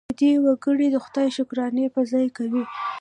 [0.09, 2.63] په دې ورکړې د خدای شکرانې په ځای کوي.